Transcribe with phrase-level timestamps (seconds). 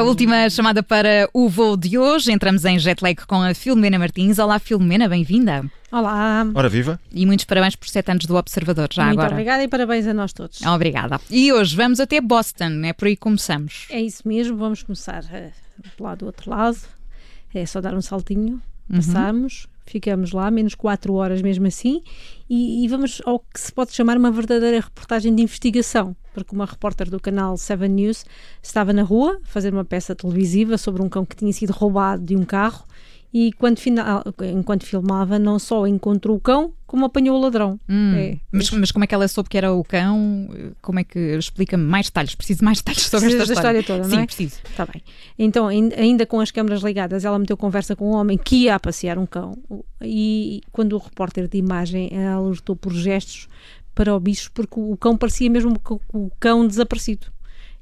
[0.00, 2.32] a última chamada para o voo de hoje.
[2.32, 4.38] Entramos em jet lag com a Filomena Martins.
[4.38, 5.70] Olá, Filomena, bem-vinda.
[5.92, 6.46] Olá.
[6.54, 6.98] Ora viva.
[7.12, 9.34] E muitos parabéns por sete anos do Observador, já Muito agora.
[9.34, 10.62] obrigada e parabéns a nós todos.
[10.62, 11.20] Obrigada.
[11.28, 13.88] E hoje vamos até Boston, é por aí que começamos.
[13.90, 15.52] É isso mesmo, vamos começar uh,
[16.02, 16.78] lá do outro lado.
[17.52, 18.58] É só dar um saltinho,
[18.90, 22.02] passamos, ficamos lá, menos 4 horas mesmo assim,
[22.48, 26.64] e, e vamos ao que se pode chamar uma verdadeira reportagem de investigação, porque uma
[26.64, 28.24] repórter do canal 7 News
[28.62, 32.24] estava na rua a fazer uma peça televisiva sobre um cão que tinha sido roubado
[32.24, 32.84] de um carro
[33.32, 37.78] e quando final, enquanto filmava não só encontrou o cão, como apanhou o ladrão.
[37.88, 40.48] Hum, é, mas, mas, como é que ela soube que era o cão?
[40.82, 42.34] Como é que explica-me mais detalhes?
[42.34, 43.78] Preciso mais detalhes sobre Precisas esta história.
[43.78, 44.26] história toda, Sim, não é?
[44.26, 44.56] preciso.
[44.68, 45.00] Está bem.
[45.38, 48.80] Então, ainda com as câmaras ligadas, ela meteu conversa com um homem que ia a
[48.80, 49.56] passear um cão
[50.02, 53.48] e quando o repórter de imagem alertou por gestos
[53.94, 55.80] para o bicho, porque o cão parecia mesmo
[56.12, 57.28] o cão desaparecido.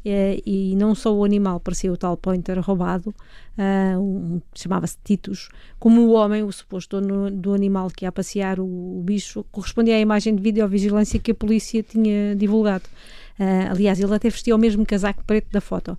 [0.04, 3.10] É, e não só o animal parecia o tal pointer roubado,
[3.58, 8.60] uh, um, chamava-se Titus, como o homem, o suposto dono do animal que ia passear
[8.60, 12.84] o, o, bicho, correspondia à imagem de videovigilância que a polícia tinha divulgado.
[13.38, 15.96] Uh, aliás, ele até vestia o mesmo casaco preto da foto.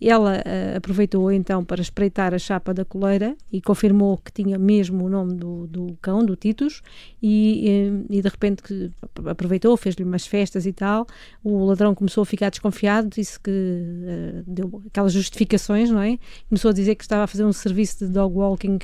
[0.00, 5.04] Ela uh, aproveitou então para espreitar a chapa da coleira e confirmou que tinha mesmo
[5.04, 6.82] o nome do, do cão, do Titus,
[7.22, 7.68] e,
[8.10, 8.90] e, e de repente que
[9.26, 11.06] aproveitou, fez-lhe umas festas e tal.
[11.44, 16.18] O ladrão começou a ficar desconfiado, disse que uh, deu aquelas justificações, não é?
[16.48, 18.78] Começou a dizer que estava a fazer um serviço de dog walking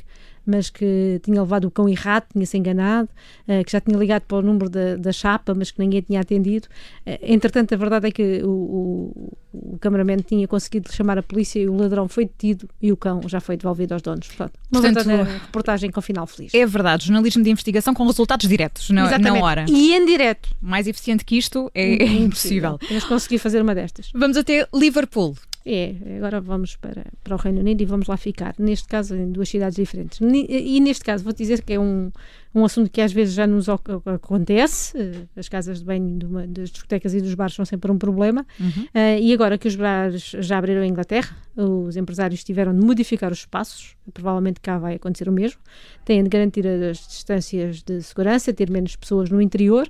[0.47, 3.09] mas que tinha levado o cão errado, tinha-se enganado,
[3.47, 6.21] uh, que já tinha ligado para o número da, da chapa, mas que ninguém tinha
[6.21, 6.67] atendido.
[7.05, 11.59] Uh, entretanto, a verdade é que o, o, o cameraman tinha conseguido chamar a polícia
[11.59, 14.27] e o ladrão foi detido e o cão já foi devolvido aos donos.
[14.27, 16.53] Portanto, uma Portanto, verdadeira reportagem com final feliz.
[16.53, 19.39] É verdade, jornalismo de investigação com resultados diretos na, Exatamente.
[19.39, 19.65] na hora.
[19.67, 20.49] E em direto.
[20.61, 22.77] Mais eficiente que isto é, é impossível.
[22.77, 24.09] Temos conseguir fazer uma destas.
[24.13, 25.35] Vamos até Liverpool.
[25.69, 28.55] É, agora vamos para, para o Reino Unido e vamos lá ficar.
[28.57, 30.17] Neste caso, em duas cidades diferentes.
[30.21, 32.09] E neste caso, vou dizer que é um,
[32.55, 35.27] um assunto que às vezes já nos acontece.
[35.35, 38.47] As casas de banho de uma, das discotecas e dos bares são sempre um problema.
[38.57, 38.83] Uhum.
[38.95, 43.29] Uh, e agora que os bares já abriram em Inglaterra, os empresários tiveram de modificar
[43.29, 43.97] os espaços.
[44.13, 45.59] Provavelmente cá vai acontecer o mesmo.
[46.05, 49.89] Têm de garantir as distâncias de segurança, ter menos pessoas no interior.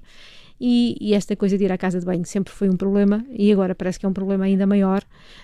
[0.59, 3.51] E, e, esta coisa de ir à casa de banho sempre foi um problema e
[3.51, 5.03] agora parece que é um problema ainda maior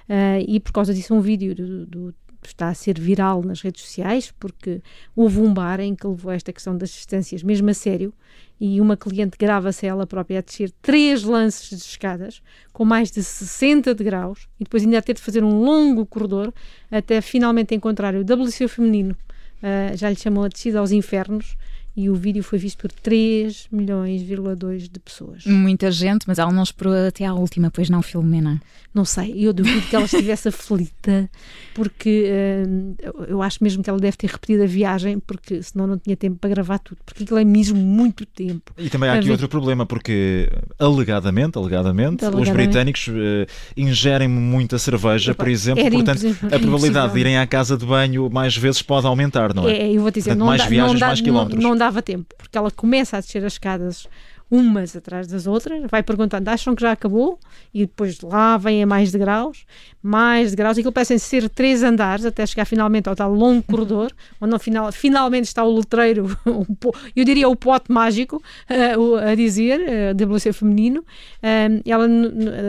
[0.10, 3.84] uh, e por causa disso um vídeo do, do, está a ser viral nas redes
[3.84, 4.82] sociais porque
[5.16, 8.12] houve um bar em que levou esta questão das distâncias mesmo a sério
[8.60, 12.42] e uma cliente grava-se ela própria a descer três lances de escadas
[12.72, 16.54] com mais de 60 degraus e depois ainda a ter de fazer um longo corredor
[16.90, 19.16] até finalmente encontrar o WC feminino
[19.62, 21.56] uh, já lhe chamou a descida aos infernos
[21.96, 25.46] e o vídeo foi visto por 3 milhões,2 de pessoas.
[25.46, 28.60] Muita gente, mas ela não esperou até à última, pois não, Filomena?
[28.94, 31.30] Não sei, eu duvido que ela estivesse aflita,
[31.74, 32.30] porque
[32.68, 36.16] uh, eu acho mesmo que ela deve ter repetido a viagem, porque senão não tinha
[36.16, 38.72] tempo para gravar tudo, porque aquilo é mesmo muito tempo.
[38.78, 40.50] E também há aqui outro problema, porque
[40.80, 42.50] alegadamente, alegadamente, alegadamente.
[42.50, 43.46] os britânicos uh,
[43.78, 48.58] ingerem muita cerveja, por exemplo, portanto a probabilidade de irem à casa de banho mais
[48.58, 49.78] vezes pode aumentar, não é?
[49.78, 51.64] É, eu vou dizer, portanto, não mais dá, viagens, não dá, mais quilómetros.
[51.64, 54.08] Não, não dava tempo, porque ela começa a descer as escadas
[54.54, 57.40] umas atrás das outras, vai perguntando, acham que já acabou?
[57.74, 59.66] E depois lá vem a mais degraus,
[60.02, 64.12] mais degraus, e aquilo parecem ser três andares até chegar finalmente ao tal longo corredor,
[64.40, 66.38] onde final, finalmente está o letreiro,
[67.16, 71.00] eu diria o pote mágico, uh, a dizer, uh, WC feminino.
[71.00, 72.08] Uh, ela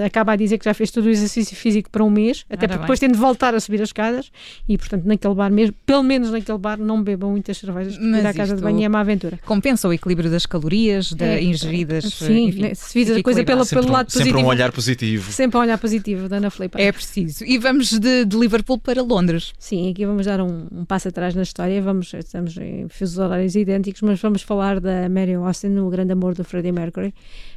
[0.06, 2.80] acaba a dizer que já fez todo o exercício físico para um mês, até porque
[2.80, 4.32] depois tem de voltar a subir as escadas,
[4.66, 8.26] e portanto naquele bar mesmo, pelo menos naquele bar, não bebam muitas cervejas, porque ir
[8.26, 9.38] à casa de banho é uma aventura.
[9.44, 11.42] Compensa o equilíbrio das calorias, da É,
[11.74, 12.04] ingeridas.
[12.04, 13.68] Sim, enfim, né, se vis a coisa pelo, equilibrado.
[13.68, 14.46] pelo Sempre, lado um, sempre positivo.
[14.46, 15.32] um olhar positivo.
[15.32, 16.80] Sempre um olhar positivo, Dana Filipe.
[16.80, 17.44] É preciso.
[17.44, 19.52] E vamos de, de Liverpool para Londres.
[19.58, 21.80] Sim, aqui vamos dar um, um passo atrás na história.
[21.82, 26.34] Vamos, estamos em fusos horários idênticos, mas vamos falar da Mary Austin, o grande amor
[26.34, 27.14] do Freddie Mercury,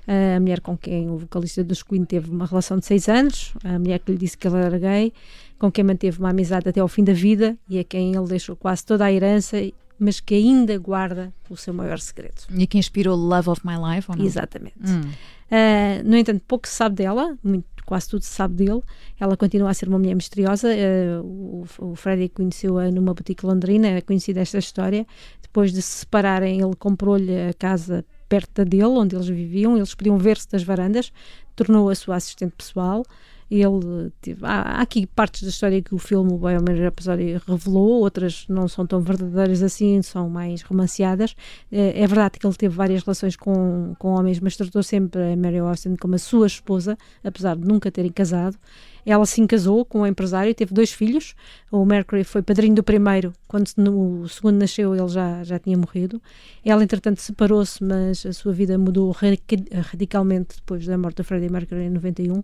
[0.07, 3.77] a mulher com quem o vocalista dos Queen teve uma relação de seis anos, a
[3.79, 5.13] mulher que lhe disse que ele era gay,
[5.59, 8.55] com quem manteve uma amizade até ao fim da vida e a quem ele deixou
[8.55, 9.57] quase toda a herança,
[9.99, 12.41] mas que ainda guarda o seu maior segredo.
[12.51, 14.25] E a quem inspirou Love of My Life, ou não?
[14.25, 14.77] Exatamente.
[14.79, 15.01] Hum.
[15.49, 18.81] Uh, no entanto, pouco se sabe dela, muito, quase tudo se sabe dele.
[19.19, 20.67] Ela continua a ser uma mulher misteriosa.
[20.69, 25.07] Uh, o, o Freddie conheceu-a numa boutique londrina, é conhecida esta história.
[25.41, 29.77] Depois de se separarem, ele comprou-lhe a casa perto da dele, onde eles viviam.
[29.77, 31.11] Eles podiam ver-se das varandas,
[31.55, 33.03] tornou a sua assistente pessoal.
[33.49, 38.01] Ele teve, há, há, aqui partes da história que o filme o Bohemian Rhapsody revelou,
[38.01, 41.35] outras não são tão verdadeiras assim, são mais romanceadas.
[41.71, 45.35] É, é verdade que ele teve várias relações com, com homens, mas tratou sempre a
[45.35, 48.57] Mary Austin como a sua esposa, apesar de nunca terem casado.
[49.05, 51.33] Ela se casou com um empresário, teve dois filhos.
[51.71, 56.21] O Mercury foi padrinho do primeiro, quando o segundo nasceu ele já, já tinha morrido.
[56.65, 61.83] Ela, entretanto, separou-se, mas a sua vida mudou radicalmente depois da morte do Freddie Mercury
[61.83, 62.43] em 91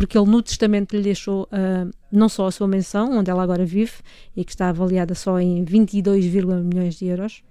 [0.00, 3.66] porque ele no testamento lhe deixou uh, não só a sua menção, onde ela agora
[3.66, 3.92] vive,
[4.34, 6.24] e que está avaliada só em 22,
[6.64, 7.42] milhões de euros,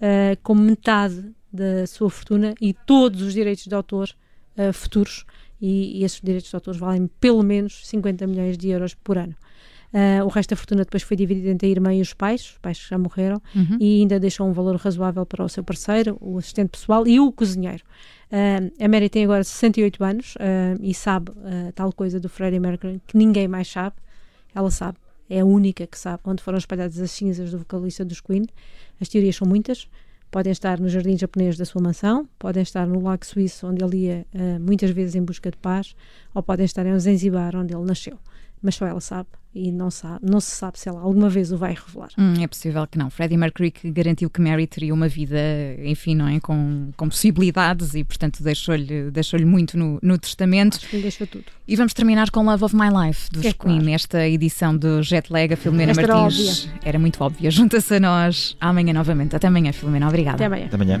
[0.00, 4.10] uh, como metade da sua fortuna e todos os direitos de autor
[4.58, 5.24] uh, futuros,
[5.60, 9.36] e, e, esses direitos de autor valem pelo menos 50 milhões de euros por ano.
[9.92, 12.58] Uh, o resto da fortuna depois foi dividida entre a irmã e os pais, os
[12.58, 13.78] pais que já morreram, uhum.
[13.80, 17.30] e ainda deixou um valor razoável para o seu parceiro, o assistente pessoal e o
[17.32, 17.82] cozinheiro.
[18.30, 21.30] Uh, a Mary tem agora 68 anos uh, e sabe
[21.74, 23.96] tal coisa do Freddie Mercury que ninguém mais sabe.
[24.54, 24.98] Ela sabe,
[25.30, 28.46] é a única que sabe onde foram espalhadas as cinzas do vocalista dos Queen.
[29.00, 29.88] As teorias são muitas.
[30.30, 33.96] Podem estar no jardim japonês da sua mansão, podem estar no lago suíço, onde ele
[34.06, 34.26] ia
[34.60, 35.94] muitas vezes em busca de paz,
[36.34, 38.18] ou podem estar em Zanzibar, onde ele nasceu
[38.62, 41.56] mas só ela sabe e não, sabe, não se sabe se ela alguma vez o
[41.56, 42.10] vai revelar.
[42.18, 43.08] Hum, é possível que não.
[43.08, 45.38] Freddie Mercury que garantiu que Mary teria uma vida,
[45.82, 46.38] enfim, não é?
[46.40, 50.76] Com, com possibilidades e, portanto, deixou-lhe deixou muito no, no testamento.
[50.76, 51.46] Acho que deixou tudo.
[51.66, 53.90] E vamos terminar com Love of My Life, dos é Queen, claro.
[53.90, 56.68] esta edição do Jet Lag, a Filomena Esta Martins.
[56.80, 57.50] Era, era muito óbvia.
[57.50, 59.34] Junta-se a nós amanhã novamente.
[59.34, 60.06] Até amanhã, Filomena.
[60.06, 60.36] Obrigada.
[60.36, 60.66] Até amanhã.
[60.66, 61.00] Até amanhã.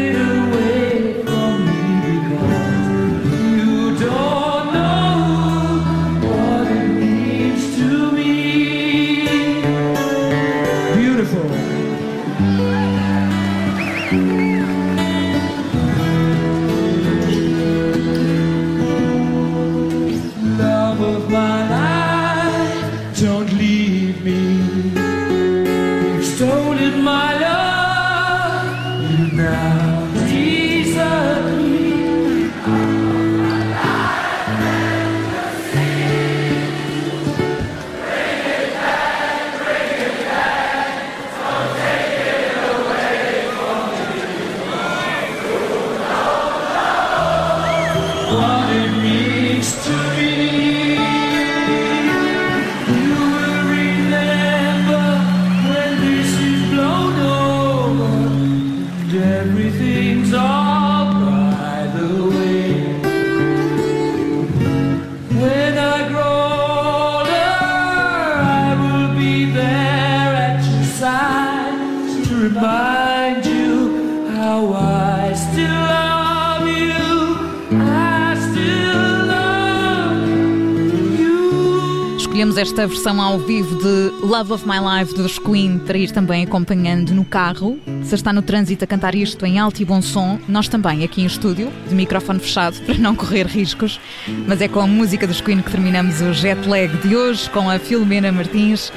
[82.31, 86.45] Escolhemos esta versão ao vivo de Love of My Life dos Queen para ir também
[86.45, 87.77] acompanhando no carro.
[88.03, 91.23] Se está no trânsito a cantar isto em alto e bom som, nós também aqui
[91.23, 93.99] em estúdio, de microfone fechado, para não correr riscos.
[94.47, 97.69] Mas é com a música dos Queen que terminamos o jet lag de hoje, com
[97.69, 98.93] a Filomena Martins.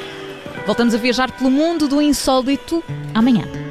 [0.65, 3.64] Voltamos a viajar pelo mundo do insólito amanhã.